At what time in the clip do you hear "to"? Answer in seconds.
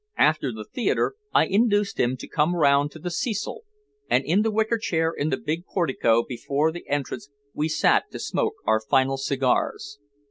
2.17-2.27, 2.89-2.97, 8.09-8.17